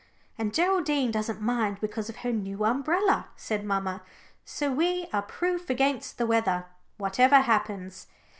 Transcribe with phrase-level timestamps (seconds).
[0.35, 4.01] "And Geraldine doesn't mind because of her new umbrella," said mamma.
[4.43, 6.65] "So we are proof against the weather,
[6.97, 8.07] whatever happens."